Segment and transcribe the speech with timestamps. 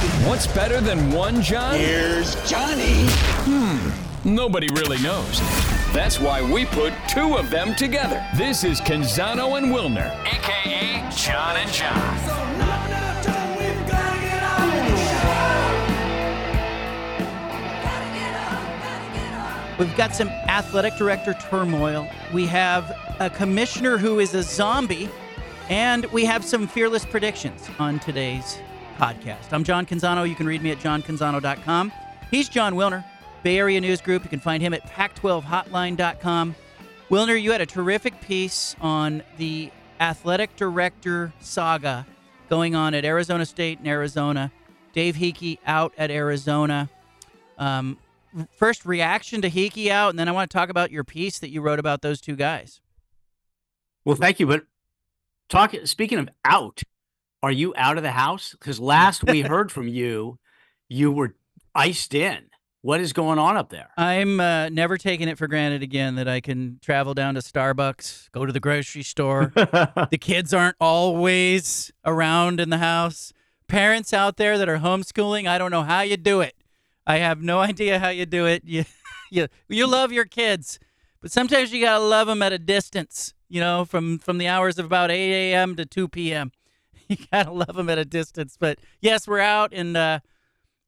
[0.00, 1.74] What's better than one John?
[1.74, 3.04] Here's Johnny.
[3.44, 3.90] Hmm,
[4.24, 5.40] nobody really knows.
[5.92, 8.26] That's why we put two of them together.
[8.34, 12.16] This is Canzano and Wilner, aka John and John.
[19.78, 22.08] We've got some athletic director turmoil.
[22.32, 22.90] We have
[23.20, 25.10] a commissioner who is a zombie.
[25.68, 28.58] And we have some fearless predictions on today's
[29.00, 29.52] podcast.
[29.52, 30.28] I'm John Canzano.
[30.28, 31.90] You can read me at johncanzano.com.
[32.30, 33.02] He's Jon Wilner,
[33.42, 34.24] Bay Area News Group.
[34.24, 36.54] You can find him at pac12hotline.com.
[37.08, 42.06] Wilner, you had a terrific piece on the athletic director saga
[42.50, 44.52] going on at Arizona State and Arizona.
[44.92, 46.90] Dave Heeke out at Arizona.
[47.56, 47.96] Um,
[48.50, 51.50] first reaction to Heeke out, and then I want to talk about your piece that
[51.50, 52.82] you wrote about those two guys.
[54.04, 54.46] Well, thank you.
[54.46, 54.64] But
[55.48, 56.82] talk speaking of out,
[57.42, 58.52] are you out of the house?
[58.52, 60.38] Because last we heard from you,
[60.88, 61.34] you were
[61.74, 62.46] iced in.
[62.82, 63.90] What is going on up there?
[63.98, 68.30] I'm uh, never taking it for granted again that I can travel down to Starbucks,
[68.32, 69.52] go to the grocery store.
[69.54, 73.34] the kids aren't always around in the house.
[73.68, 76.54] Parents out there that are homeschooling, I don't know how you do it.
[77.06, 78.62] I have no idea how you do it.
[78.64, 78.84] You,
[79.30, 80.78] you, you love your kids,
[81.20, 83.34] but sometimes you gotta love them at a distance.
[83.48, 85.74] You know, from from the hours of about 8 a.m.
[85.74, 86.52] to 2 p.m.
[87.18, 88.56] You gotta love them at a distance.
[88.58, 89.96] But yes, we're out and.
[89.96, 90.20] uh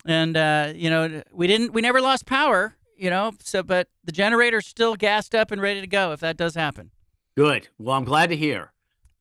[0.05, 4.11] and uh, you know we didn't we never lost power you know so but the
[4.11, 6.91] generator's still gassed up and ready to go if that does happen
[7.37, 7.69] Good.
[7.79, 8.73] Well, I'm glad to hear.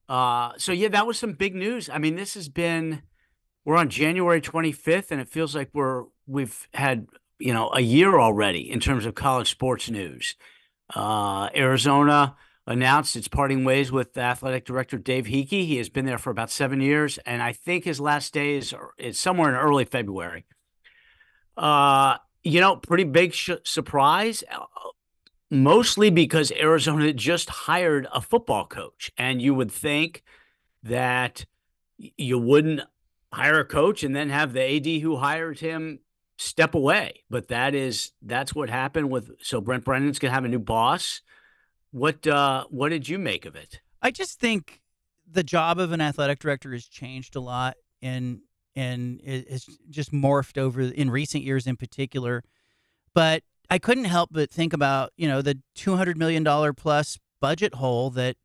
[0.10, 1.90] Uh, so yeah, that was some big news.
[1.90, 3.04] I mean, this has been
[3.64, 7.08] we're on January 25th, and it feels like we're we've had
[7.40, 10.36] you know a year already in terms of college sports news.
[10.94, 12.36] Uh, Arizona
[12.68, 15.50] announced its parting ways with athletic director Dave Heeke.
[15.50, 18.74] He has been there for about seven years, and I think his last day is,
[18.98, 20.46] is somewhere in early February.
[21.58, 24.66] Uh, you know, pretty big sh- surprise, uh,
[25.50, 30.24] mostly because Arizona just hired a football coach, and you would think
[30.84, 31.46] that
[31.98, 32.82] you wouldn't
[33.34, 36.00] hire a coach and then have the AD who hired him
[36.38, 37.24] step away.
[37.30, 39.32] But that is that's what happened with.
[39.42, 41.22] So Brent Brennan's gonna have a new boss.
[41.92, 43.82] What uh, what did you make of it?
[44.04, 44.82] i just think
[45.30, 48.40] the job of an athletic director has changed a lot and
[48.76, 52.44] and it- it's just morphed over in recent years in particular
[53.14, 57.76] but i couldn't help but think about you know the 200 million dollar plus budget
[57.76, 58.38] hole that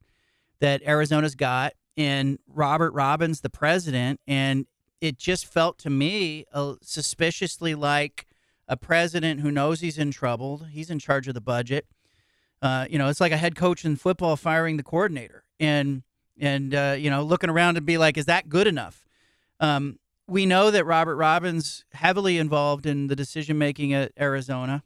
[0.61, 4.67] that arizona's got and robert robbins the president and
[5.01, 8.27] it just felt to me uh, suspiciously like
[8.69, 11.87] a president who knows he's in trouble he's in charge of the budget
[12.63, 16.03] uh, you know, it's like a head coach in football firing the coordinator and
[16.39, 19.07] and uh, you know looking around and be like, is that good enough?
[19.61, 24.83] Um, we know that Robert Robbins heavily involved in the decision making at Arizona.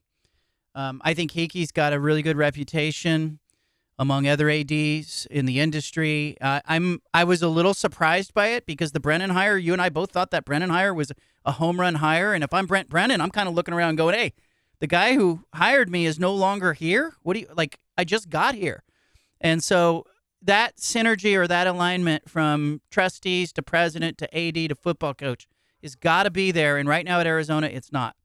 [0.74, 3.38] Um, I think Heeke's got a really good reputation
[3.98, 6.36] among other ads in the industry.
[6.40, 9.56] Uh, I'm I was a little surprised by it because the Brennan hire.
[9.56, 11.12] You and I both thought that Brennan hire was
[11.44, 14.14] a home run hire, and if I'm Brent Brennan, I'm kind of looking around going,
[14.14, 14.32] hey
[14.80, 17.14] the guy who hired me is no longer here.
[17.22, 17.78] What do you like?
[17.96, 18.82] I just got here.
[19.40, 20.04] And so
[20.42, 25.46] that synergy or that alignment from trustees to president to AD to football coach
[25.82, 26.78] is got to be there.
[26.78, 28.16] And right now at Arizona, it's not.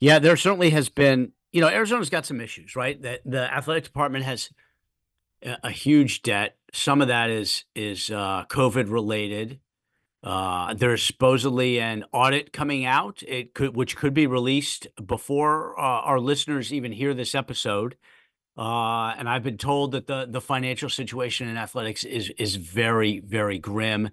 [0.00, 1.32] Yeah, there certainly has been.
[1.52, 3.00] You know, Arizona's got some issues, right?
[3.00, 4.50] That the athletic department has
[5.44, 6.56] a, a huge debt.
[6.72, 9.60] Some of that is is uh, COVID related.
[10.24, 13.22] Uh, there's supposedly an audit coming out.
[13.28, 17.96] It could, which could be released before uh, our listeners even hear this episode.
[18.56, 23.18] Uh, and I've been told that the the financial situation in athletics is is very
[23.20, 24.08] very grim.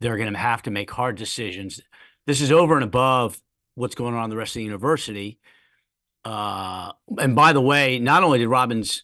[0.00, 1.80] They're going to have to make hard decisions.
[2.26, 3.40] This is over and above
[3.74, 5.38] what's going on in the rest of the university.
[6.24, 9.02] Uh, and by the way, not only did Robbins,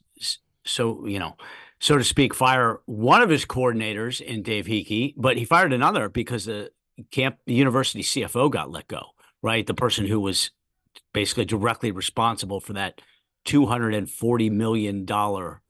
[0.65, 1.37] so you know,
[1.83, 6.09] so to speak, fire one of his coordinators in Dave Heeke, but he fired another
[6.09, 6.71] because the
[7.11, 9.03] camp, the university CFO got let go.
[9.43, 10.53] Right, the person who was
[11.13, 13.01] basically directly responsible for that
[13.45, 15.61] two hundred and forty million dollar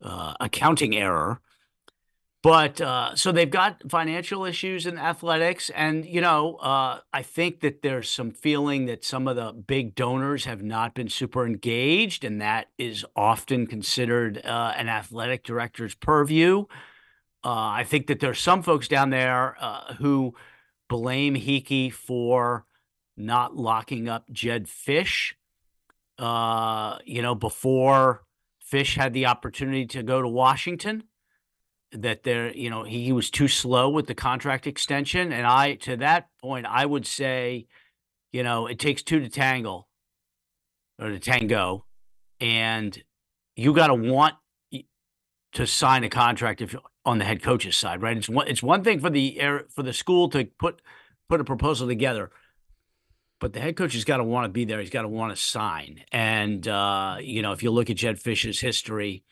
[0.00, 1.40] uh, accounting error.
[2.42, 7.60] But uh, so they've got financial issues in athletics, and you know, uh, I think
[7.60, 12.24] that there's some feeling that some of the big donors have not been super engaged,
[12.24, 16.64] and that is often considered uh, an athletic director's purview.
[17.44, 20.34] Uh, I think that there's some folks down there uh, who
[20.88, 22.64] blame Heeke for
[23.18, 25.34] not locking up Jedd Fisch.
[26.18, 28.24] Uh, you know, before
[28.70, 31.04] Fisch had the opportunity to go to Washington.
[31.92, 35.32] That there, you know, he, he was too slow with the contract extension.
[35.32, 37.66] And I, to that point, I would say,
[38.32, 39.88] you know, it takes two to tangle
[41.00, 41.86] or to tango,
[42.38, 42.96] and
[43.56, 44.34] you got to want
[45.52, 48.16] to sign a contract if on the head coach's side, right?
[48.16, 49.40] It's one it's one thing for the
[49.74, 50.80] for the school to put
[51.28, 52.30] put a proposal together,
[53.40, 54.80] but the head coach has got to want to be there.
[54.80, 56.02] He's got to want to sign.
[56.12, 59.24] And uh, you know, if you look at Jedd Fisch's history,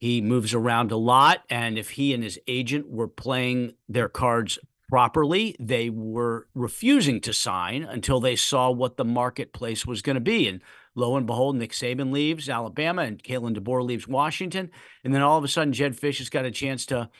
[0.00, 4.58] he moves around a lot, and if he and his agent were playing their cards
[4.88, 10.20] properly, they were refusing to sign until they saw what the marketplace was going to
[10.20, 10.48] be.
[10.48, 10.62] And
[10.94, 14.70] lo and behold, Nick Saban leaves Alabama and Kalen DeBoer leaves Washington.
[15.04, 17.10] And then all of a sudden, Jedd Fisch has got a chance to,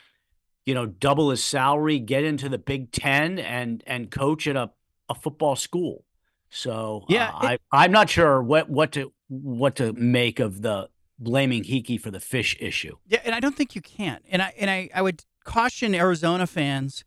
[0.64, 4.70] you know, double his salary, get into the Big Ten and and coach at a,
[5.10, 6.04] a football school.
[6.48, 10.62] So yeah, uh, it, I I'm not sure what what to what to make of
[10.62, 10.88] the
[11.20, 12.96] blaming Heeke for the Fisch issue.
[13.06, 14.20] Yeah, and I don't think you can.
[14.30, 17.04] And I and I, I would caution Arizona fans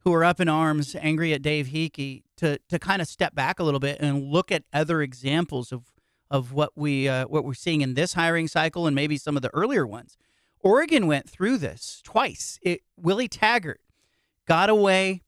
[0.00, 3.58] who are up in arms, angry at Dave Heeke, to to kind of step back
[3.58, 5.92] a little bit and look at other examples of
[6.30, 9.42] of what we uh, what we're seeing in this hiring cycle and maybe some of
[9.42, 10.16] the earlier ones.
[10.60, 12.58] Oregon went through this twice.
[12.62, 13.80] It, Willie Taggart
[14.46, 15.22] got away.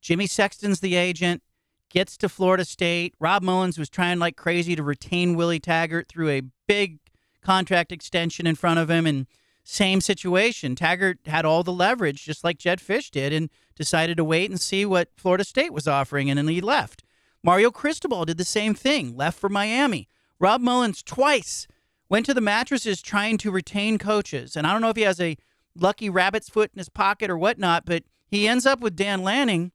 [0.00, 1.42] Jimmy Sexton's the agent.
[1.90, 3.14] Gets to Florida State.
[3.18, 6.99] Rob Mullens was trying like crazy to retain Willie Taggart through a big
[7.42, 9.26] contract extension in front of him, and
[9.64, 10.74] same situation.
[10.74, 14.60] Taggart had all the leverage, just like Jedd Fisch did, and decided to wait and
[14.60, 17.04] see what Florida State was offering, and then he left.
[17.42, 20.08] Mario Cristobal did the same thing, left for Miami.
[20.38, 21.66] Rob Mullens twice
[22.08, 24.56] went to the mattresses trying to retain coaches.
[24.56, 25.36] And I don't know if he has a
[25.74, 29.72] lucky rabbit's foot in his pocket or whatnot, but he ends up with Dan Lanning,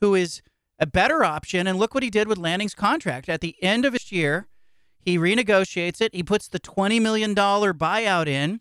[0.00, 0.42] who is
[0.78, 1.66] a better option.
[1.66, 3.28] And look what he did with Lanning's contract.
[3.28, 4.46] At the end of his year,
[5.00, 6.14] he renegotiates it.
[6.14, 8.60] He puts the $20 million buyout in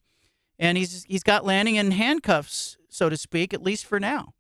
[0.60, 4.34] and he's he's got Lanning in handcuffs, so to speak, at least for now.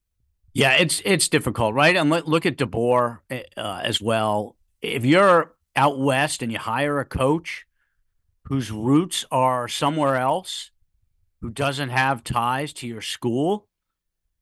[0.53, 1.95] Yeah, it's it's difficult, right?
[1.95, 4.55] And look, at DeBoer eh, uh, as well.
[4.81, 7.65] If you're out west and you hire a coach
[8.43, 10.71] whose roots are somewhere else,
[11.41, 13.67] who doesn't have ties to your school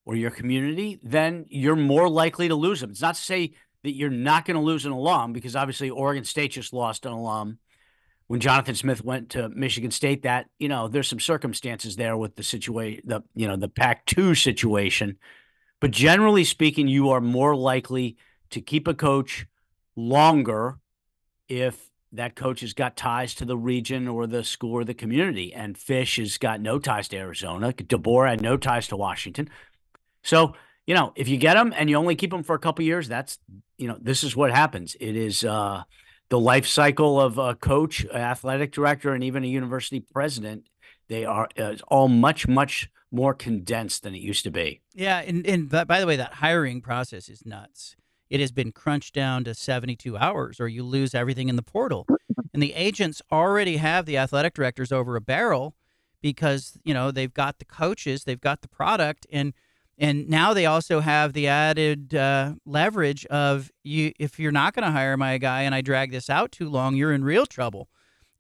[0.06, 2.92] or your community, then you're more likely to lose them.
[2.92, 3.54] It's not to say
[3.86, 7.14] that you're not going to lose an alum, because obviously Oregon State just lost an
[7.14, 7.60] alum
[8.28, 12.36] when Jonathan Smith went to Michigan State that, you know, there's some circumstances there with
[12.36, 15.18] the situation, the, you know, the Pac 2 situation.
[15.80, 18.18] But generally speaking, you are more likely
[18.50, 19.46] to keep a coach
[19.96, 20.80] longer
[21.48, 25.54] if that coach has got ties to the region or the school or the community.
[25.54, 27.74] And Fisch has got no ties to Arizona.
[27.74, 29.50] DeBoer had no ties to Washington.
[30.24, 30.56] So,
[30.86, 33.08] you know, if you get them and you only keep them for a couple years,
[33.08, 33.40] that's,
[33.78, 34.96] you know, this is what happens.
[35.00, 35.84] It is, uh,
[36.30, 40.68] the life cycle of a coach, athletic director, and even a university president,
[41.08, 44.82] they are uh, all much, much more condensed than it used to be.
[44.94, 47.96] Yeah, and, and by the way, that hiring process is nuts.
[48.30, 52.08] It has been crunched down to 72 hours, or you lose everything in the portal.
[52.54, 55.76] And the agents already have the athletic directors over a barrel
[56.22, 59.54] because you know they've got the coaches, they've got the product, and
[59.98, 64.86] and now they also have the added uh, leverage of you if you're not going
[64.86, 67.88] to hire my guy and I drag this out too long, you're in real trouble.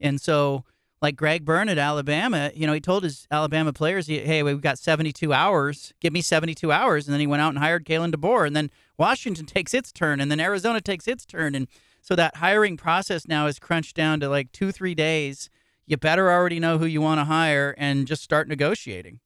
[0.02, 0.66] And so,
[1.02, 4.80] like Greg Byrne at Alabama, you know, he told his Alabama players, "Hey, we've got
[4.80, 5.94] 72 hours.
[6.02, 8.70] Give me 72 hours." And then he went out and hired Kalen DeBoer, and then
[8.98, 11.68] Washington takes its turn, and then Arizona takes its turn, and
[12.02, 15.50] so that hiring process now is crunched down to like two, three days.
[15.88, 19.20] You better already know who you want to hire and just start negotiating.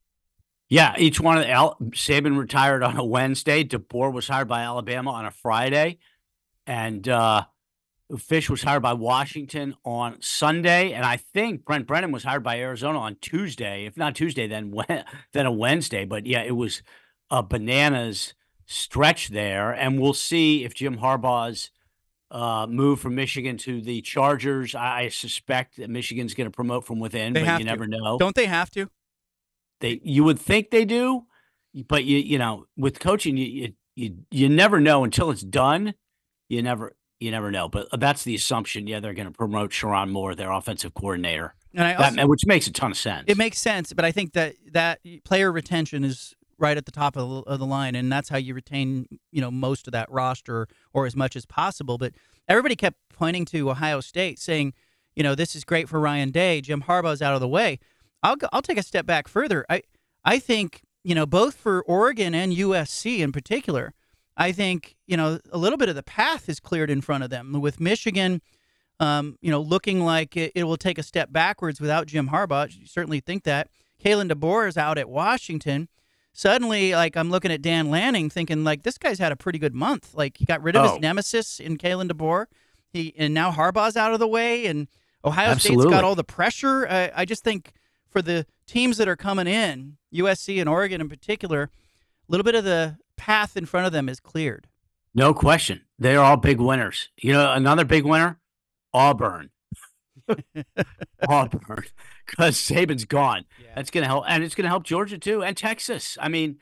[0.69, 3.63] Yeah, each one of the Al- Saban retired on a Wednesday.
[3.63, 5.97] DeBoer was hired by Alabama on a Friday,
[6.67, 7.45] and uh,
[8.13, 12.59] Fisch was hired by Washington on Sunday, and I think Brent Brennan was hired by
[12.59, 13.85] Arizona on Tuesday.
[13.85, 14.71] If not Tuesday, then
[15.33, 16.05] then a Wednesday.
[16.05, 16.83] But yeah, it was
[17.31, 18.35] a bananas
[18.67, 21.71] stretch there, and we'll see if Jim Harbaugh's
[22.29, 24.75] uh, move from Michigan to the Chargers.
[24.75, 27.71] I, I suspect that Michigan's going to promote from within, they but you to.
[27.71, 28.19] never know.
[28.19, 28.89] Don't they have to?
[29.81, 31.24] They you would think they do,
[31.88, 35.93] but you you know with coaching you you you you never know until it's done.
[36.48, 38.88] You never you never know, but uh, that's the assumption.
[38.88, 42.71] Yeah, they're going to promote Sherrone Moore, their offensive coordinator, also, that, which makes a
[42.71, 43.25] ton of sense.
[43.27, 47.15] It makes sense, but I think that that player retention is right at the top
[47.15, 50.09] of the, of the line, and that's how you retain you know most of that
[50.12, 51.98] roster or as much as possible.
[51.98, 52.13] But
[52.48, 54.74] everybody kept pointing to Ohio State, saying,
[55.15, 56.62] you know, this is great for Ryan Day.
[56.62, 57.79] Jim Harbaugh's out of the way.
[58.23, 59.65] I'll go, I'll take a step back further.
[59.69, 59.83] I
[60.23, 63.93] I think you know both for Oregon and USC in particular.
[64.38, 67.29] I think you know a little bit of the path is cleared in front of
[67.29, 68.41] them with Michigan.
[69.01, 72.69] Um, you know, looking like it, it, will take a step backwards without Jim Harbaugh.
[72.77, 73.69] You certainly think that.
[74.03, 75.88] Kalen DeBoer is out at Washington.
[76.33, 79.73] Suddenly, like I'm looking at Dan Lanning, thinking like this guy's had a pretty good
[79.73, 80.13] month.
[80.13, 80.91] Like he got rid of Oh.
[80.93, 82.45] his nemesis in Kalen DeBoer.
[82.91, 84.88] He and now Harbaugh's out of the way, and
[85.23, 86.88] Ohio State's got all the pressure.
[86.89, 87.73] I, I just think
[88.09, 91.69] for the teams that are coming in, USC and Oregon in particular, a
[92.27, 94.67] little bit of the path in front of them is cleared.
[95.13, 95.81] No question.
[95.97, 97.09] They're all big winners.
[97.17, 98.39] You know, another big winner,
[98.93, 99.49] Auburn.
[101.27, 101.83] Auburn,
[102.27, 103.45] because Saban's gone.
[103.59, 103.71] Yeah.
[103.75, 106.17] That's going to help, and it's going to help Georgia too, and Texas.
[106.21, 106.57] I mean,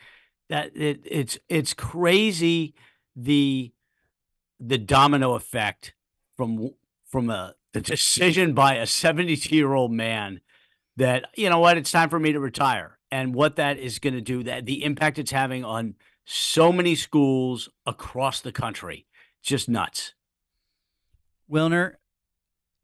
[0.49, 2.73] that it, it's it's crazy
[3.15, 3.73] the
[4.59, 5.93] the domino effect
[6.37, 6.71] from
[7.05, 10.41] from a the decision by a 72 year old man
[10.97, 14.13] that you know what it's time for me to retire and what that is going
[14.13, 19.07] to do that the impact it's having on so many schools across the country
[19.41, 20.13] just nuts
[21.49, 21.93] Wilner,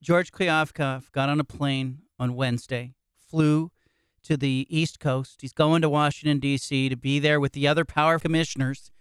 [0.02, 2.94] George Kliavkoff got on a plane on Wednesday,
[3.30, 3.72] flew
[4.24, 5.42] to the East Coast.
[5.42, 6.88] He's going to Washington, D.C.
[6.88, 8.92] to be there with the other power commissioners.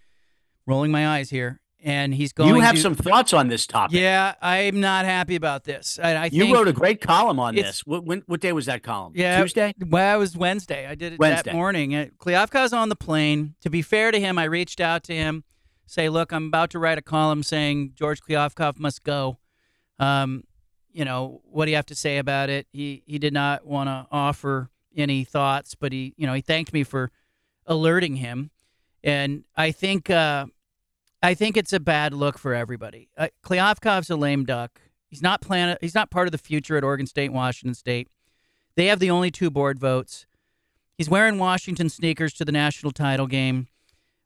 [0.66, 1.60] Rolling my eyes here.
[1.84, 5.34] And he's going you have to- some thoughts on this topic Yeah, I'm not happy
[5.34, 5.98] about this.
[6.00, 8.84] I, I you wrote a great column on this what, when, what day was that
[8.84, 10.86] column Yeah, tuesday Well, it was Wednesday.
[10.86, 11.50] I did it Wednesday.
[11.50, 11.94] that morning.
[11.94, 13.54] Uh, Kliavkoff's on the plane.
[13.62, 15.42] To be fair to him, I reached out to him,
[15.86, 19.38] say, "Look, I'm about to write a column saying George Kliavkoff must go.
[19.98, 20.44] Um,
[20.92, 23.88] you know, what do you have to say about it?" He he did not want
[23.88, 27.10] to offer any thoughts, but he you know he thanked me for
[27.66, 28.50] alerting him,
[29.02, 30.46] and I think uh,
[31.22, 33.08] I think it's a bad look for everybody.
[33.16, 34.80] Uh, Kliavkoff's a lame duck.
[35.08, 35.76] He's not plan.
[35.80, 38.08] He's not part of the future at Oregon State, and Washington State.
[38.74, 40.26] They have the only two board votes.
[40.96, 43.68] He's wearing Washington sneakers to the national title game.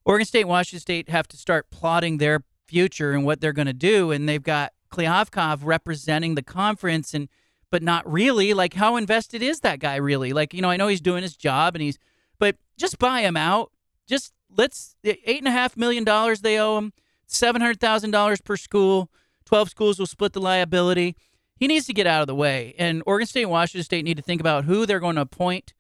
[0.05, 3.73] Oregon State Washington State have to start plotting their future and what they're going to
[3.73, 7.29] do, and they've got Kliavkoff representing the conference, and
[7.71, 8.55] but not really.
[8.55, 10.33] Like, how invested is that guy really?
[10.33, 11.99] Like, you know, I know he's doing his job, and he's,
[12.39, 13.73] but just buy him out.
[14.07, 16.93] Just let's eight and a half million dollars they owe him,
[17.27, 19.11] seven hundred thousand dollars per school.
[19.45, 21.17] Twelve schools will split the liability.
[21.57, 24.17] He needs to get out of the way, and Oregon State and Washington State need
[24.17, 25.73] to think about who they're going to appoint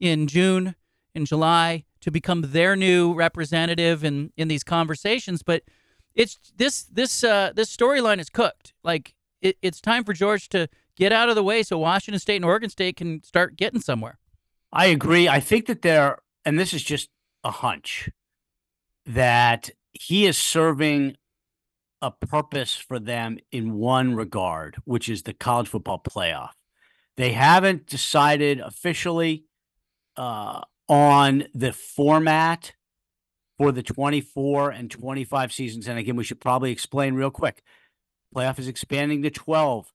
[0.00, 0.74] in June
[1.14, 5.42] in July to become their new representative in in these conversations.
[5.42, 5.62] But
[6.14, 8.72] it's this this uh, this storyline is cooked.
[8.82, 12.36] Like it, it's time for George to get out of the way so Washington State
[12.36, 14.18] and Oregon State can start getting somewhere.
[14.72, 15.28] I agree.
[15.28, 17.08] I think that they're, and this is just
[17.48, 18.08] a hunch,
[19.06, 21.16] that he is serving
[22.00, 26.50] a purpose for them in one regard, which is the college football playoff.
[27.16, 29.44] They haven't decided officially
[30.16, 32.74] uh, on the format
[33.56, 35.88] for the 24 and 25 seasons.
[35.88, 37.62] And again, we should probably explain real quick.
[38.32, 39.92] Playoff is expanding to 12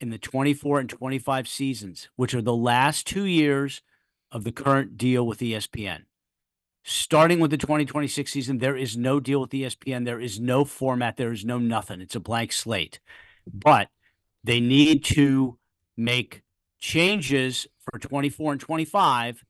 [0.00, 3.82] in the 24 and 25 seasons, which are the last two years
[4.30, 6.02] of the current deal with ESPN.
[6.82, 10.04] Starting with the 2026 season, there is no deal with ESPN.
[10.04, 11.16] There is no format.
[11.16, 12.00] There is no nothing.
[12.00, 13.00] It's a blank slate.
[13.52, 13.88] But
[14.42, 15.58] they need to
[15.96, 16.42] make
[16.78, 19.44] changes for 24 and 25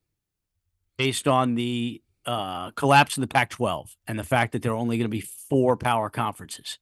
[0.96, 4.76] based on the uh, collapse of the Pac 12 and the fact that there are
[4.76, 6.78] only going to be four power conferences.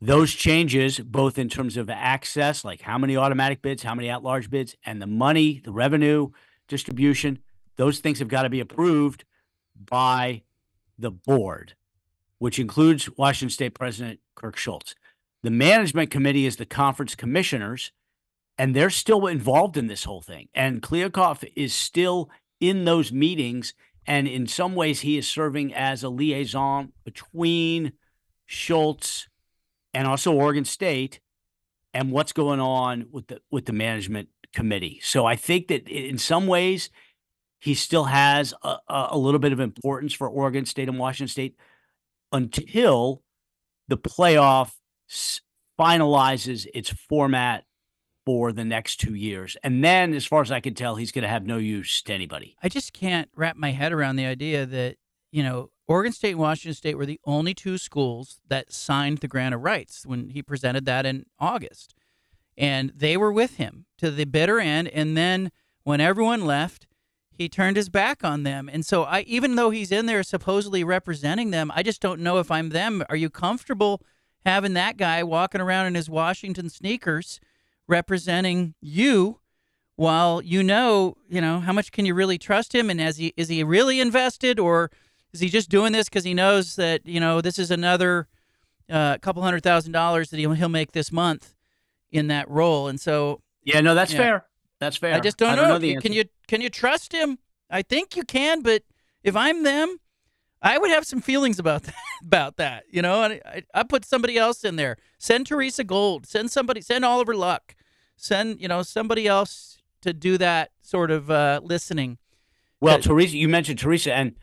[0.00, 4.22] Those changes, both in terms of access, like how many automatic bids, how many at
[4.22, 6.30] large bids, and the money, the revenue
[6.68, 7.40] distribution,
[7.76, 9.24] those things have got to be approved
[9.86, 10.42] by
[10.98, 11.74] the board,
[12.38, 14.94] which includes Washington State President Kirk Schulz.
[15.42, 17.92] The management committee is the conference commissioners,
[18.58, 20.48] and they're still involved in this whole thing.
[20.54, 23.74] And Kliavkoff is still in those meetings.
[24.06, 27.92] And in some ways, he is serving as a liaison between
[28.46, 29.28] Schultz
[29.94, 31.20] and also Oregon State
[31.94, 35.00] and what's going on with the with the management committee.
[35.02, 36.90] So I think that in some ways
[37.62, 41.54] he still has a, a little bit of importance for Oregon State and Washington State
[42.32, 43.22] until
[43.86, 44.72] the playoff
[45.78, 47.64] finalizes its format
[48.26, 49.56] for the next two years.
[49.62, 52.12] And then, as far as I can tell, he's going to have no use to
[52.12, 52.56] anybody.
[52.64, 54.96] I just can't wrap my head around the idea that,
[55.30, 59.28] you know, Oregon State and Washington State were the only two schools that signed the
[59.28, 61.94] grant of rights when he presented that in August.
[62.58, 64.88] And they were with him to the bitter end.
[64.88, 65.52] And then
[65.84, 66.88] when everyone left,
[67.42, 68.68] he turned his back on them.
[68.72, 72.38] And so I even though he's in there supposedly representing them, I just don't know
[72.38, 73.04] if I'm them.
[73.08, 74.02] Are you comfortable
[74.46, 77.40] having that guy walking around in his Washington sneakers
[77.88, 79.38] representing you
[79.96, 83.34] while you know, you know, how much can you really trust him and has he
[83.36, 84.90] is he really invested or
[85.32, 88.28] is he just doing this because he knows that, you know, this is another
[88.90, 91.54] uh, couple hundred thousand dollars that he'll, he'll make this month
[92.10, 92.88] in that role.
[92.88, 94.18] And so Yeah, no, that's Yeah.
[94.18, 94.44] fair.
[94.82, 95.14] That's fair.
[95.14, 95.60] I just don't, I know.
[95.62, 96.12] don't know the can answer.
[96.14, 97.38] you can you trust him?
[97.70, 98.82] I think you can, but
[99.22, 99.96] if I'm them,
[100.60, 101.94] I would have some feelings about that.
[102.24, 103.22] About that, you know.
[103.22, 104.96] And I, I put somebody else in there.
[105.18, 106.26] Send Teresa Gould.
[106.26, 106.80] Send somebody.
[106.80, 107.76] Send Oliver Luck.
[108.16, 112.18] Send you know somebody else to do that sort of uh, listening.
[112.80, 114.34] Well, Uh, Teresa, you mentioned Teresa, and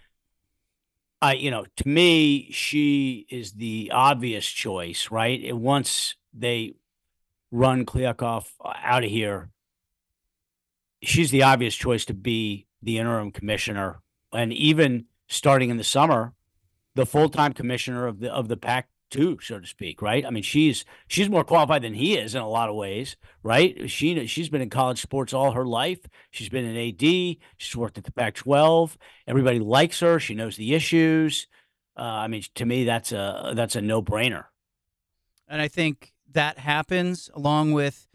[1.22, 5.44] I, you know, to me, she is the obvious choice, right?
[5.44, 6.76] And once they
[7.52, 9.50] run Kliavkoff out of here,
[11.02, 14.02] she's the obvious choice to be the interim commissioner,
[14.34, 16.34] and even starting in the summer,
[16.96, 20.26] the full time commissioner of the of the Pac two, so to speak, right?
[20.26, 23.90] I mean, she's she's more qualified than he is in a lot of ways, right?
[23.90, 26.00] She she's been in college sports all her life.
[26.32, 27.38] She's been an AD.
[27.58, 28.96] She's worked at the Pac-12.
[29.28, 30.20] Everybody likes her.
[30.20, 31.48] She knows the issues.
[31.98, 34.46] Uh, I mean, to me, that's a that's a no brainer.
[35.48, 38.08] And I think that happens along with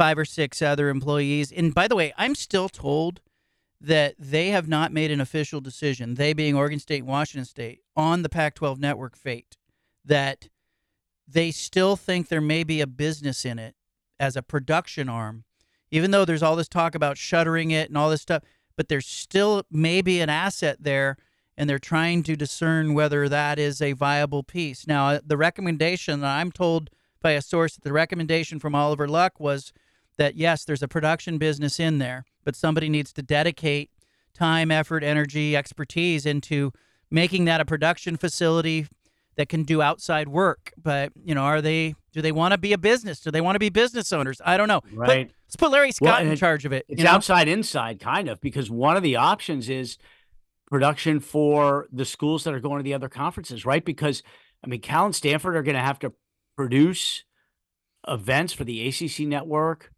[0.00, 1.52] five or six other employees.
[1.52, 3.20] And by the way, I'm still told
[3.82, 7.80] that they have not made an official decision, they being Oregon State and Washington State,
[7.94, 9.58] on the Pac 12 network fate,
[10.02, 10.48] that
[11.28, 13.74] they still think there may be a business in it
[14.18, 15.44] as a production arm,
[15.90, 18.42] even though there's all this talk about shuttering it and all this stuff,
[18.78, 21.18] but there's still maybe an asset there.
[21.58, 24.86] And they're trying to discern whether that is a viable piece.
[24.86, 26.88] Now, uh, the recommendation that I'm told
[27.20, 29.74] by a source that the recommendation from Oliver Luck was
[30.20, 33.90] that yes, there's a production business in there, but somebody needs to dedicate
[34.34, 36.72] time, effort, energy, expertise into
[37.10, 38.86] making that a production facility
[39.36, 40.72] that can do outside work.
[40.80, 41.94] But you know, are they?
[42.12, 43.20] Do they want to be a business?
[43.20, 44.42] Do they want to be business owners?
[44.44, 44.82] I don't know.
[44.92, 45.30] But Right.
[45.46, 46.84] let's put Larry Scott and in it- charge of it.
[46.88, 47.12] It's you know?
[47.12, 49.96] outside inside kind of because one of the options is
[50.70, 53.84] production for the schools that are going to the other conferences, right?
[53.84, 54.22] Because
[54.62, 56.12] I mean, Cal and Stanford are going to have to
[56.56, 57.24] produce
[58.06, 59.90] events for the ACC network.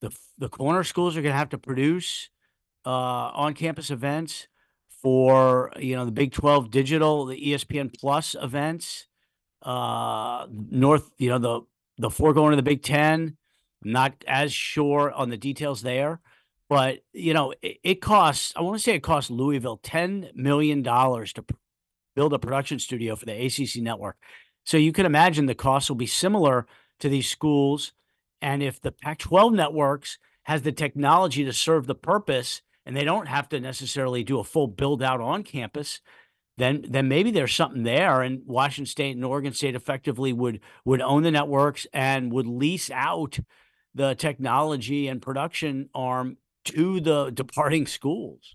[0.00, 2.30] The the corner schools are going to have to produce
[2.86, 2.88] uh,
[3.34, 4.48] on campus events
[5.02, 9.06] for you know the Big Twelve digital, the ESPN Plus events.
[9.62, 11.60] Uh, North, you know the
[11.98, 13.36] the four going to the Big Ten.
[13.84, 16.20] I'm not as sure on the details there,
[16.68, 18.52] but you know it, it costs.
[18.56, 21.44] I want to say it costs Louisville ten million dollars to
[22.16, 24.16] build a production studio for the ACC network.
[24.64, 26.66] So you can imagine the cost will be similar
[27.00, 27.92] to these schools.
[28.42, 33.04] And if the Pac 12 networks has the technology to serve the purpose and they
[33.04, 36.00] don't have to necessarily do a full build out on campus,
[36.56, 38.22] then then maybe there's something there.
[38.22, 42.90] And Washington State and Oregon State effectively would would own the networks and would lease
[42.90, 43.38] out
[43.94, 48.54] the technology and production arm to the departing schools.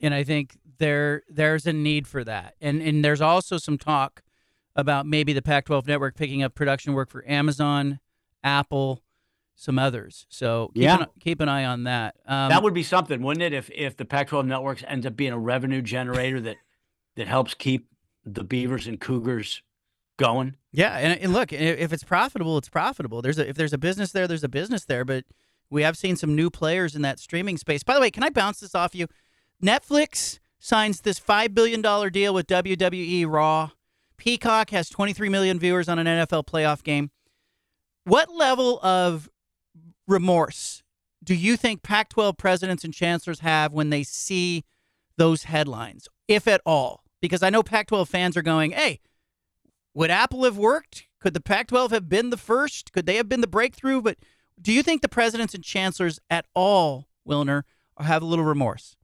[0.00, 2.54] and I think there there's a need for that.
[2.60, 4.22] And and there's also some talk
[4.76, 8.00] about maybe the Pac-12 network picking up production work for Amazon,
[8.44, 9.02] Apple,
[9.56, 10.26] some others.
[10.28, 10.98] So keep, Yeah.
[11.00, 12.14] an, keep an eye on that.
[12.26, 13.52] Um, that would be something, wouldn't it?
[13.52, 16.56] If if the Pac-12 networks ends up being a revenue generator that
[17.16, 17.88] that helps keep
[18.24, 19.62] the Beavers and Cougars
[20.16, 20.54] going.
[20.72, 23.20] yeah, and, and look, if it's profitable, it's profitable.
[23.22, 25.04] There's a if there's a business there, there's a business there.
[25.04, 25.24] But
[25.70, 27.82] we have seen some new players in that streaming space.
[27.82, 29.08] By the way, can I bounce this off you?
[29.62, 33.70] Netflix signs this five billion dollar deal with WWE Raw.
[34.16, 37.10] Peacock has 23 million viewers on an NFL playoff game.
[38.04, 39.28] What level of
[40.06, 40.82] remorse
[41.22, 44.64] do you think Pac 12 presidents and chancellors have when they see
[45.16, 47.02] those headlines, if at all?
[47.22, 49.00] Because I know Pac 12 fans are going, hey,
[49.94, 51.04] would Apple have worked?
[51.20, 52.92] Could the Pac 12 have been the first?
[52.92, 54.02] Could they have been the breakthrough?
[54.02, 54.18] But
[54.60, 57.62] do you think the presidents and chancellors at all, Wilner,
[57.98, 58.96] have a little remorse?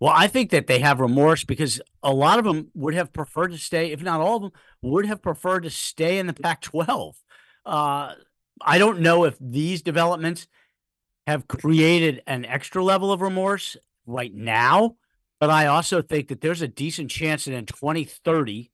[0.00, 3.52] Well, I think that they have remorse because a lot of them would have preferred
[3.52, 6.62] to stay, if not all of them, would have preferred to stay in the Pac
[6.62, 7.16] 12.
[7.64, 8.14] Uh,
[8.60, 10.46] I don't know if these developments
[11.26, 14.96] have created an extra level of remorse right now,
[15.40, 18.70] but I also think that there's a decent chance that in 2030,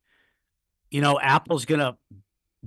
[0.91, 1.97] you know, Apple's going to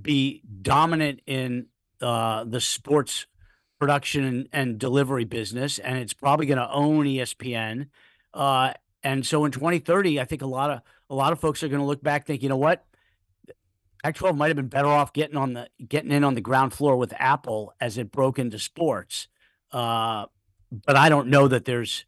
[0.00, 1.66] be dominant in
[2.00, 3.26] uh, the sports
[3.78, 7.88] production and, and delivery business, and it's probably going to own ESPN.
[8.32, 11.68] Uh, and so in 2030, I think a lot of a lot of folks are
[11.68, 12.84] going to look back, think, you know what,
[14.04, 16.96] Pac-12 might have been better off getting on the getting in on the ground floor
[16.96, 19.28] with Apple as it broke into sports.
[19.72, 20.26] Uh,
[20.86, 22.04] but I don't know that there's.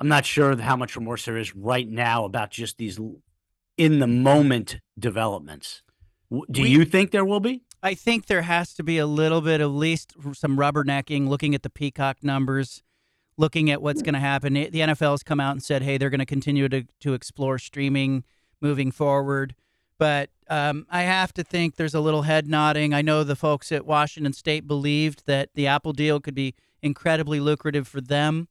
[0.00, 2.98] I'm not sure how much remorse there is right now about just these
[3.76, 5.82] in the moment developments.
[6.50, 7.62] Do We- you think there will be?
[7.82, 11.62] I think there has to be a little bit, at least some rubbernecking, looking at
[11.62, 12.82] the Peacock numbers,
[13.36, 14.54] looking at what's going to happen.
[14.54, 17.56] The NFL has come out and said, hey, they're going to continue to, to explore
[17.60, 18.24] streaming
[18.60, 19.54] moving forward.
[19.98, 22.94] But um, I have to think there's a little head nodding.
[22.94, 27.40] I know the folks at Washington State believed that the Apple deal could be incredibly
[27.40, 28.48] lucrative for them.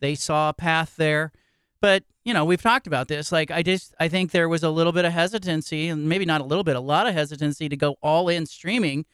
[0.00, 1.32] They saw a path there.
[1.80, 3.32] But, you know, we've talked about this.
[3.32, 6.42] Like, I just, I think there was a little bit of hesitancy, and maybe not
[6.42, 9.06] a little bit, a lot of hesitancy to go all in streaming,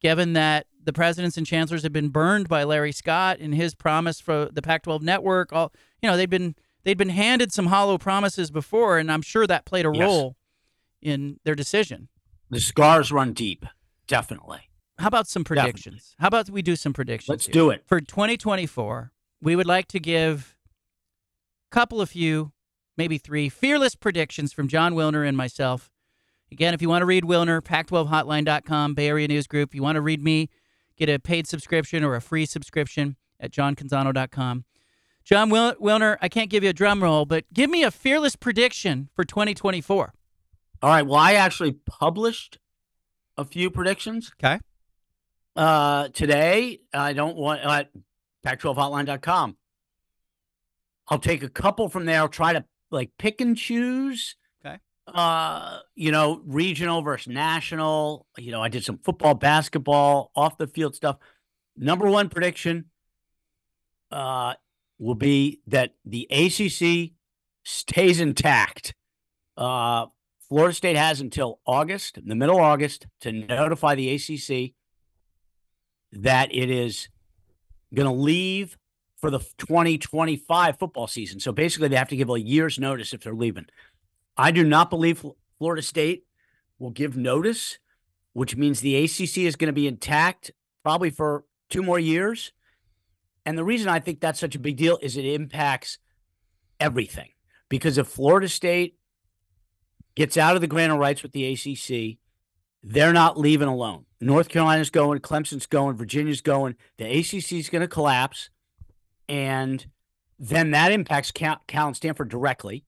[0.00, 4.20] given that the presidents and chancellors had been burned by Larry Scott and his promise
[4.20, 5.52] for the Pac 12 network.
[5.52, 9.46] All, you know, they'd been, they'd been handed some hollow promises before, and I'm sure
[9.48, 10.00] that played a Yes.
[10.00, 10.36] role
[11.02, 12.08] in their decision.
[12.50, 13.66] The scars run deep,
[14.06, 14.60] definitely.
[14.98, 15.72] How about some Definitely.
[15.72, 16.14] predictions?
[16.18, 17.28] How about we do some predictions?
[17.28, 17.52] Let's here?
[17.52, 17.82] do it.
[17.86, 19.10] For 2024,
[19.40, 20.54] we would like to give
[21.70, 22.52] a couple of few,
[22.96, 25.90] maybe three, fearless predictions from Jon Wilner and myself.
[26.52, 29.70] Again, if you want to read Wilner, pac12hotline.com, Bay Area News Group.
[29.70, 30.50] If you want to read me,
[30.96, 34.64] get a paid subscription or a free subscription at johncanzano.com.
[35.24, 38.36] John Wil- Wilner, I can't give you a drum roll, but give me a fearless
[38.36, 40.12] prediction for 2024.
[40.82, 41.06] All right.
[41.06, 42.58] Well, I actually published
[43.36, 44.58] a few predictions Okay.
[45.56, 46.80] uh, today.
[46.92, 47.90] I don't want at
[48.44, 49.56] pac12hotline.com.
[51.08, 52.18] I'll take a couple from there.
[52.20, 54.36] I'll try to like pick and choose.
[54.64, 54.78] Okay.
[55.06, 58.26] Uh, you know, regional versus national.
[58.36, 61.16] You know, I did some football, basketball, off the field stuff.
[61.76, 62.86] Number one prediction
[64.10, 64.54] uh
[64.98, 67.12] will be that the ACC
[67.64, 68.94] stays intact.
[69.56, 70.06] Uh
[70.52, 74.74] Florida State has until August, the middle of August, to notify the ACC
[76.12, 77.08] that it is
[77.94, 78.76] going to leave
[79.16, 81.40] for the 2025 football season.
[81.40, 83.64] So basically, they have to give a year's notice if they're leaving.
[84.36, 85.24] I do not believe
[85.56, 86.24] Florida State
[86.78, 87.78] will give notice,
[88.34, 90.50] which means the ACC is going to be intact
[90.82, 92.52] probably for two more years.
[93.46, 95.96] And the reason I think that's such a big deal is it impacts
[96.78, 97.30] everything.
[97.70, 98.98] Because if Florida State
[100.14, 102.18] gets out of the grant of rights with the ACC,
[102.82, 104.06] they're not leaving alone.
[104.20, 106.76] North Carolina's going, Clemson's going, Virginia's going.
[106.98, 108.50] The ACC is going to collapse,
[109.28, 109.86] and
[110.38, 112.84] then that impacts Cal, Cal and Stanford directly.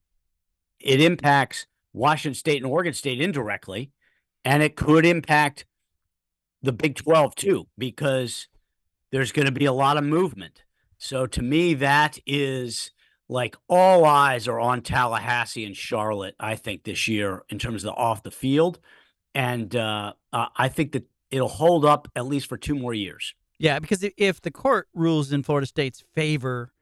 [0.81, 3.93] It impacts Washington State and Oregon State indirectly,
[4.45, 5.65] and it could impact
[6.63, 8.49] the Big 12 too, because
[9.13, 10.65] there's going to be a lot of movement.
[10.99, 12.91] So to me, that is
[13.29, 17.95] like all eyes are on Tallahassee and Charlotte, I think, this year in terms of
[17.95, 18.79] the off the field.
[19.35, 23.35] And uh, uh, I think that it'll hold up at least for two more years.
[23.59, 26.73] Yeah, because if the court rules in Florida State's favor,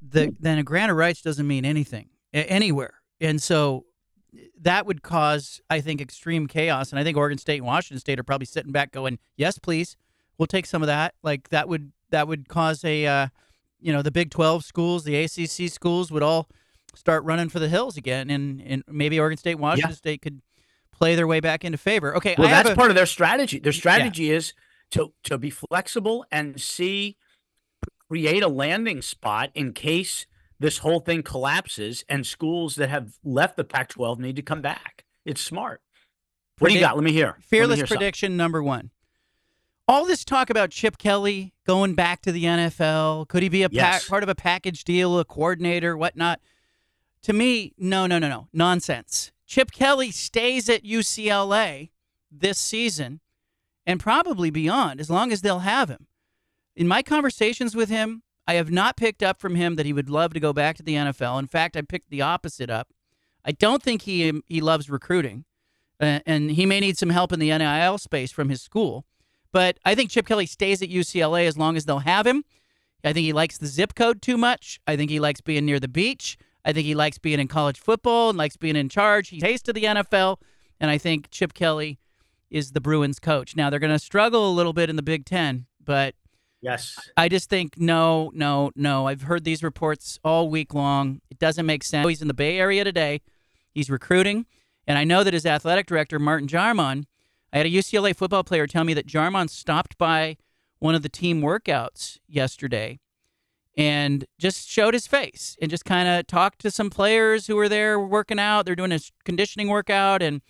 [0.00, 3.86] the then a grant of rights doesn't mean anything anywhere, and so
[4.60, 6.90] that would cause, I think, extreme chaos.
[6.90, 9.96] And I think Oregon State and Washington State are probably sitting back, going, "Yes, please,
[10.36, 13.28] we'll take some of that." Like that would that would cause a, uh,
[13.80, 16.48] you know, the Big Twelve schools, the ACC schools would all
[16.94, 20.40] start running for the hills again, and and maybe Oregon State, and Washington State could
[20.92, 22.16] play their way back into favor.
[22.16, 23.58] Okay, Well, I that's a- part of their strategy.
[23.60, 24.52] Their strategy is
[24.92, 27.16] to to be flexible and see
[28.08, 30.26] create a landing spot in case
[30.58, 35.04] this whole thing collapses and schools that have left the Pac-12 need to come back.
[35.26, 35.82] It's smart.
[36.58, 36.96] What do you got?
[36.96, 37.26] Let me hear.
[37.26, 37.98] Let me Fearless hear something.
[37.98, 38.90] prediction number one.
[39.88, 43.26] All this talk about Chip Kelly going back to the NFL.
[43.28, 46.40] Could he be a pa- part of a package deal, a coordinator, whatnot?
[47.22, 48.48] To me, no, no, no, no.
[48.52, 49.32] Nonsense.
[49.46, 51.88] Chip Kelly stays at UCLA
[52.30, 53.20] this season
[53.86, 56.06] and probably beyond, as long as they'll have him.
[56.76, 60.10] In my conversations with him, I have not picked up from him that he would
[60.10, 61.38] love to go back to the NFL.
[61.38, 62.88] In fact, I picked the opposite up.
[63.42, 65.46] I don't think he he loves recruiting
[66.00, 69.06] uh, and he may need some help in the NIL space from his school.
[69.52, 72.44] But I think Chip Kelly stays at UCLA as long as they'll have him.
[73.04, 74.80] I think he likes the zip code too much.
[74.86, 76.36] I think he likes being near the beach.
[76.64, 79.28] I think he likes being in college football and likes being in charge.
[79.28, 80.38] He tasted the NFL,
[80.80, 81.98] and I think Chip Kelly
[82.50, 83.56] is the Bruins coach.
[83.56, 86.14] Now they're going to struggle a little bit in the Big Ten, but
[86.60, 86.98] Yes.
[87.16, 89.06] I just think no, no, no.
[89.06, 91.20] I've heard these reports all week long.
[91.30, 92.08] It doesn't make sense.
[92.08, 93.20] He's in the Bay Area today.
[93.72, 94.46] He's recruiting,
[94.86, 97.04] and I know that his athletic director Martin Jarmond.
[97.52, 100.36] I had a UCLA football player tell me that Jarmond stopped by
[100.78, 103.00] one of the team workouts yesterday
[103.76, 107.68] and just showed his face and just kind of talked to some players who were
[107.68, 108.66] there working out.
[108.66, 110.42] They're doing a conditioning workout, and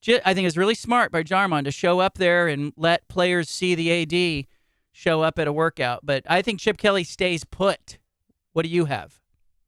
[0.00, 3.48] ju- I think it's really smart by Jarmond to show up there and let players
[3.48, 4.46] see the AD
[4.92, 6.00] show up at a workout.
[6.04, 7.98] But I think Chip Kelly stays put.
[8.52, 9.20] What do you have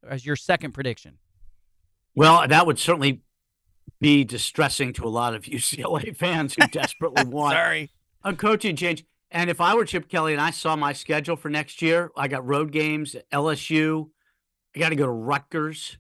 [0.07, 1.19] as your second prediction?
[2.15, 3.23] Well, that would certainly
[4.01, 7.91] be distressing to a lot of UCLA fans who desperately want Sorry.
[8.23, 9.05] a coaching change.
[9.31, 12.29] And if I were Chip Kelly and I saw my schedule for next year, I
[12.29, 14.09] got road games at LSU.
[14.75, 15.99] I got to go to Rutgers.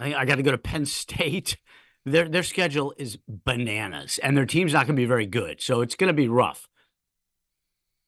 [0.00, 1.56] I, I got to go to Penn State.
[2.04, 5.60] their their schedule is bananas, and their team's not going to be very good.
[5.60, 6.68] So it's going to be rough.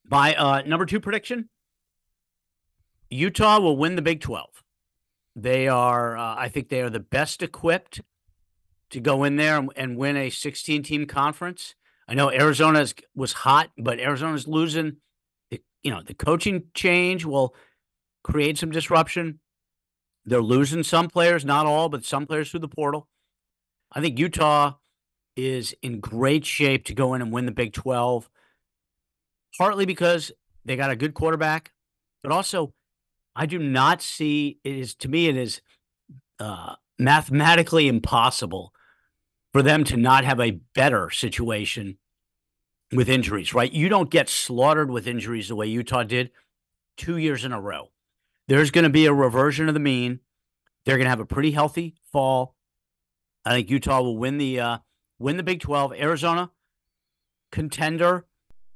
[0.05, 1.49] By uh, number two prediction,
[3.09, 4.63] Utah will win the Big Twelve.
[5.33, 8.01] They are, uh, I think, they are the best equipped
[8.91, 11.75] to go in there and, and win a 16 team conference.
[12.07, 14.97] I know Arizona was hot, but Arizona's losing.
[15.49, 17.55] You know, the coaching change will
[18.23, 19.39] create some disruption.
[20.25, 23.07] They're losing some players, not all, but some players through the portal.
[23.91, 24.73] I think Utah
[25.35, 28.29] is in great shape to go in and win the Big 12,
[29.57, 30.31] partly because
[30.65, 31.71] they got a good quarterback,
[32.21, 32.73] but also
[33.35, 35.61] I do not see it is to me it is
[36.39, 38.73] uh, mathematically impossible
[39.53, 41.97] for them to not have a better situation
[42.91, 43.71] with injuries, right?
[43.71, 46.31] You don't get slaughtered with injuries the way Utah did
[46.97, 47.91] two years in a row.
[48.47, 50.19] There's going to be a reversion of the mean.
[50.85, 52.55] They're going to have a pretty healthy fall.
[53.45, 54.77] I think Utah will win the uh,
[55.19, 55.93] win the Big 12.
[55.93, 56.51] Arizona
[57.51, 58.25] contender,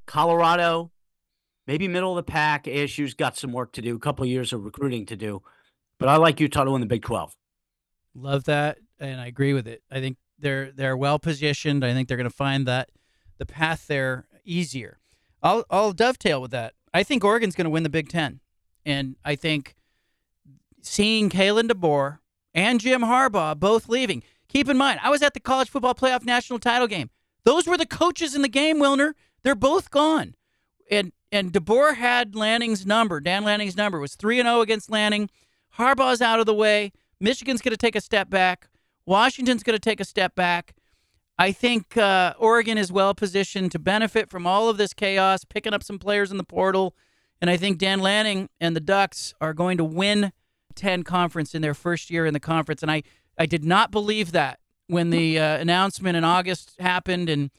[0.05, 0.91] Colorado
[1.67, 2.65] maybe middle of the pack.
[2.65, 5.41] ASU's got some work to do, a couple of years of recruiting to do,
[5.99, 7.35] but I like Utah to win the Big 12.
[8.15, 9.83] Love that, and I agree with it.
[9.91, 11.83] I think they're they're well positioned.
[11.85, 12.89] I think they're going to find that
[13.37, 14.99] the path there easier.
[15.41, 16.73] I'll I'll dovetail with that.
[16.93, 18.39] I think Oregon's going to win the Big Ten,
[18.85, 19.75] and I think
[20.81, 22.19] seeing Kalen DeBoer
[22.53, 24.23] and Jim Harbaugh both leaving.
[24.47, 27.09] Keep in mind, I was at the college football playoff national title game.
[27.43, 29.13] Those were the coaches in the game, Wilner.
[29.43, 30.35] They're both gone,
[30.89, 33.19] and and DeBoer had Lanning's number.
[33.19, 35.29] Dan Lanning's number was three and zero oh against Lanning.
[35.77, 36.93] Harbaugh's out of the way.
[37.19, 38.69] Michigan's going to take a step back.
[39.05, 40.75] Washington's going to take a step back.
[41.37, 45.73] I think uh, Oregon is well positioned to benefit from all of this chaos, picking
[45.73, 46.95] up some players in the portal.
[47.41, 50.31] And I think Dan Lanning and the Ducks are going to win
[50.75, 52.81] 10 conference in their first year in the conference.
[52.81, 53.03] And I,
[53.37, 57.51] I did not believe that when the uh, announcement in August happened and,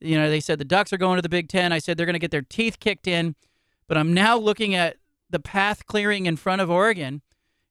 [0.00, 1.72] you know, they said the Ducks are going to the Big Ten.
[1.72, 3.34] I said they're going to get their teeth kicked in.
[3.88, 4.96] But I'm now looking at
[5.30, 7.22] the path clearing in front of Oregon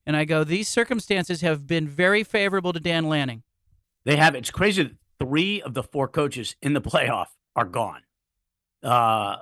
[0.05, 3.43] and I go, these circumstances have been very favorable to Dan Lanning.
[4.03, 4.35] They have.
[4.35, 8.01] It's crazy that three of the four coaches in the playoff are gone.
[8.83, 9.37] Uh,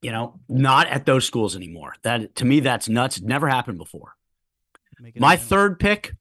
[0.00, 1.94] you know, not at those schools anymore.
[2.02, 3.20] That to me, that's nuts.
[3.20, 4.16] never happened before.
[5.16, 6.14] My third pick,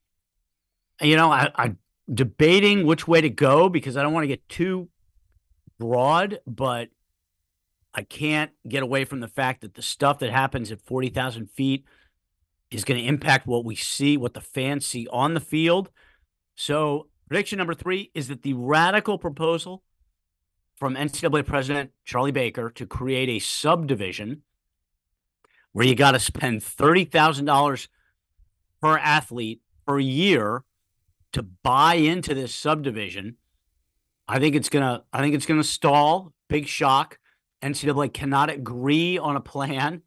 [1.02, 1.78] you know, I, I'm
[2.14, 4.90] debating which way to go because I don't want to get too
[5.80, 6.90] broad, but
[7.94, 11.86] I can't get away from the fact that the stuff that happens at 40,000 feet
[12.72, 15.90] is going to impact what we see, what the fans see on the field.
[16.56, 19.84] So, prediction number three is that the radical proposal
[20.76, 24.42] from NCAA President Charlie Baker to create a subdivision
[25.72, 27.88] where you got to spend $30,000
[28.82, 30.64] per athlete per year
[31.34, 33.36] to buy into this subdivision.
[34.28, 35.04] I think it's gonna.
[35.12, 36.34] I think it's gonna stall.
[36.48, 37.20] Big shock.
[37.62, 40.02] NCAA cannot agree on a plan.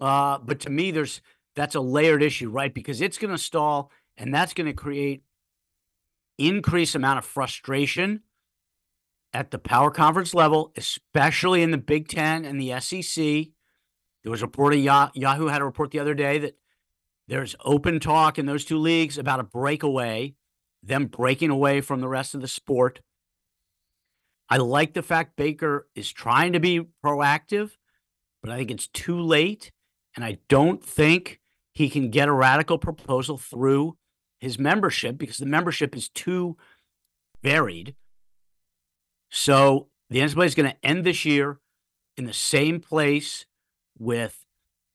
[0.00, 1.20] Uh, but to me, there's
[1.58, 2.72] that's a layered issue, right?
[2.72, 5.24] Because it's going to stall and that's going to create
[6.38, 8.22] increased amount of frustration
[9.32, 13.24] at the power conference level, especially in the Big Ten and the SEC.
[14.22, 16.56] There was a report Yahoo had a report the other day that
[17.26, 20.34] there's open talk in those two leagues about a breakaway,
[20.84, 23.00] them breaking away from the rest of the sport.
[24.48, 27.72] I like the fact Baker is trying to be proactive,
[28.42, 29.72] but I think it's too late.
[30.14, 31.40] And I don't think
[31.78, 33.96] he can get a radical proposal through
[34.40, 36.56] his membership because the membership is too
[37.40, 37.94] varied.
[39.30, 41.60] So the NCAA is going to end this year
[42.16, 43.46] in the same place
[43.96, 44.44] with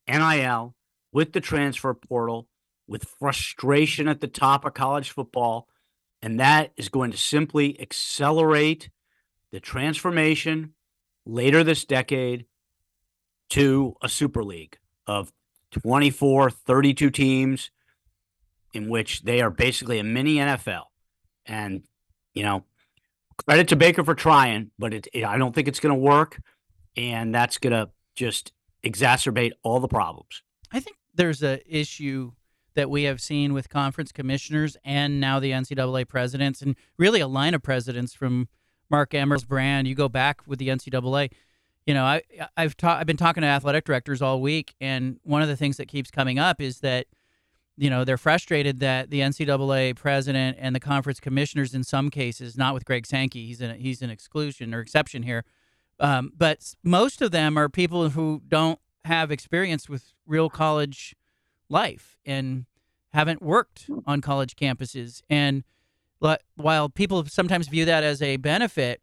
[0.09, 0.75] NIL,
[1.13, 2.49] with the transfer portal,
[2.85, 5.69] with frustration at the top of college football.
[6.21, 8.89] And that is going to simply accelerate
[9.53, 10.73] the transformation
[11.25, 12.45] later this decade
[13.51, 15.31] to a super league of
[15.73, 17.71] 24, 32 teams
[18.73, 20.83] in which they are basically a mini NFL.
[21.45, 21.83] And,
[22.33, 22.63] you know,
[23.45, 26.39] credit to Baker for trying, but it, it I don't think it's going to work.
[26.95, 28.51] And that's going to just
[28.83, 30.41] exacerbate all the problems.
[30.71, 32.31] I think there's a issue
[32.75, 37.27] that we have seen with conference commissioners and now the NCAA presidents, and really a
[37.27, 38.47] line of presidents from
[38.89, 39.87] Mark Emmert's brand.
[39.87, 41.31] You go back with the NCAA
[41.85, 42.21] you know, I
[42.55, 45.77] I've ta- I've been talking to athletic directors all week, and one of the things
[45.77, 47.07] that keeps coming up is that
[47.77, 52.57] you know they're frustrated that the NCAA president and the conference commissioners, in some cases,
[52.57, 55.43] not with Greg Sankey, he's an he's an exclusion or exception here,
[55.99, 61.15] um, but most of them are people who don't have experience with real college
[61.69, 62.65] life and
[63.13, 65.21] haven't worked on college campuses.
[65.29, 65.63] And
[66.55, 69.01] while people sometimes view that as a benefit,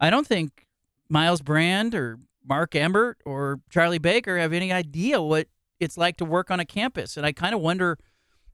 [0.00, 0.66] I don't think
[1.08, 5.48] Myles Brand or Mark Emmert or Charlie Baker have any idea what
[5.80, 7.16] it's like to work on a campus.
[7.16, 7.98] And I kind of wonder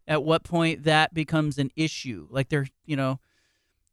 [0.06, 2.26] at what point that becomes an issue.
[2.30, 3.20] Like they're, you know,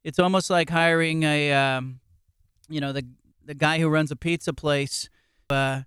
[0.03, 1.99] it's almost like hiring a, um,
[2.69, 3.05] you know, the
[3.43, 5.09] the guy who runs a pizza place
[5.49, 5.81] uh,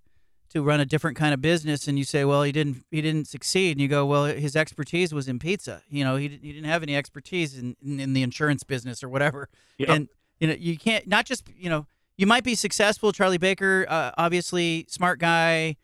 [0.51, 3.27] to run a different kind of business, and you say, well, he didn't he didn't
[3.27, 5.83] succeed, and you go, well, his expertise was in pizza.
[5.89, 9.09] You know, he he didn't have any expertise in in, in the insurance business or
[9.09, 9.49] whatever.
[9.79, 9.89] Yep.
[9.89, 10.09] And
[10.41, 13.12] you know, you can't not just you know you might be successful.
[13.12, 15.77] Charlie Baker, uh, obviously smart guy,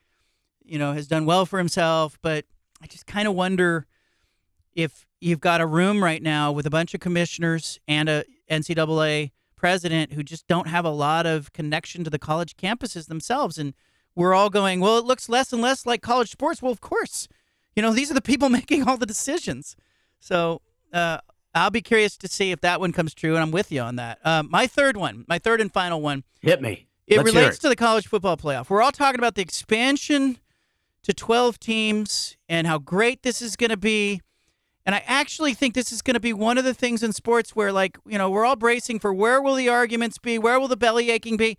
[0.64, 2.44] you know, has done well for himself, but
[2.82, 3.86] I just kind of wonder
[4.74, 9.32] if you've got a room right now with a bunch of commissioners and a NCAA
[9.56, 13.74] president who just don't have a lot of connection to the college campuses themselves and
[14.14, 16.60] we're all going, well, it looks less and less like college sports.
[16.60, 17.28] Well, of course,
[17.76, 19.76] you know, these are the people making all the decisions.
[20.18, 20.62] So
[20.92, 21.18] uh,
[21.54, 23.96] I'll be curious to see if that one comes true, and I'm with you on
[23.96, 24.18] that.
[24.24, 26.86] Uh, my third one, my third and final one, Hit me.
[27.06, 28.70] it Let's relates to the college football playoff.
[28.70, 30.38] We're all talking about the expansion
[31.02, 34.20] to 12 teams and how great this is going to be.
[34.86, 37.54] And I actually think this is going to be one of the things in sports
[37.54, 40.38] where, like, you know, we're all bracing for where will the arguments be?
[40.38, 41.58] Where will the belly aching be?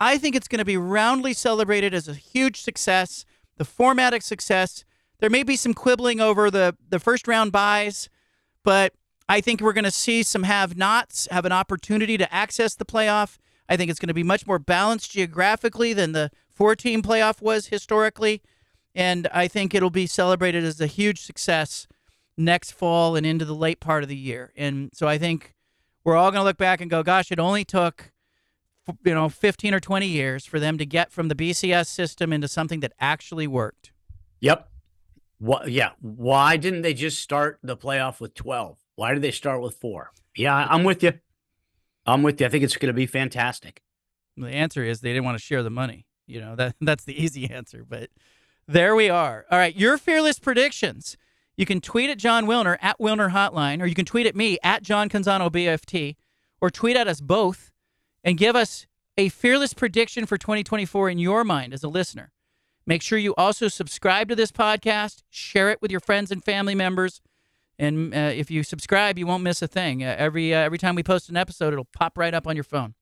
[0.00, 3.24] I think it's going to be roundly celebrated as a huge success,
[3.56, 4.84] the formatic success.
[5.18, 8.08] There may be some quibbling over the, the first round byes,
[8.64, 8.94] but
[9.32, 12.84] I think we're going to see some have nots have an opportunity to access the
[12.84, 13.38] playoff.
[13.66, 17.40] I think it's going to be much more balanced geographically than the four team playoff
[17.40, 18.42] was historically.
[18.94, 21.86] And I think it'll be celebrated as a huge success
[22.36, 24.52] next fall and into the late part of the year.
[24.54, 25.54] And so I think
[26.04, 28.12] we're all going to look back and go, gosh, it only took
[29.02, 32.48] you know 15 or 20 years for them to get from the BCS system into
[32.48, 33.92] something that actually worked.
[34.40, 34.68] Yep.
[35.38, 35.70] What?
[35.70, 35.92] Yeah.
[36.02, 38.76] Why didn't they just start the playoff with twelve?
[39.02, 40.12] Why did they start with four?
[40.36, 41.14] Yeah, I'm with you.
[42.06, 42.46] I'm with you.
[42.46, 43.82] I think it's going to be fantastic.
[44.36, 46.06] The answer is they didn't want to share the money.
[46.28, 48.10] You know, that that's the easy answer, but
[48.68, 49.44] there we are.
[49.50, 51.16] All right, your fearless predictions.
[51.56, 54.56] You can tweet at Jon Wilner at Wilner Hotline, or you can tweet at me
[54.62, 56.14] at John Canzano BFT,
[56.60, 57.72] or tweet at us both
[58.22, 58.86] and give us
[59.18, 62.30] a fearless prediction for 2024 in your mind as a listener.
[62.86, 66.76] Make sure you also subscribe to this podcast, share it with your friends and family
[66.76, 67.20] members.
[67.82, 70.04] And uh, if you subscribe, you won't miss a thing.
[70.04, 72.62] Uh, every uh, every time we post an episode, it'll pop right up on your
[72.62, 72.94] phone.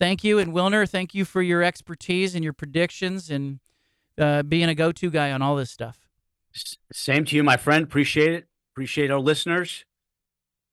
[0.00, 3.60] Thank you, and Wilner, thank you for your expertise and your predictions and
[4.18, 6.08] uh, being a go-to guy on all this stuff.
[6.92, 7.84] Same to you, my friend.
[7.84, 8.48] Appreciate it.
[8.72, 9.84] Appreciate our listeners.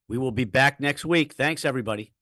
[0.08, 1.34] We will be back next week.
[1.34, 2.17] Thanks, everybody.